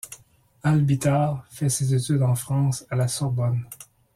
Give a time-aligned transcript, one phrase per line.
[0.63, 3.67] Al Bitar fait ses études en France à la Sorbonne.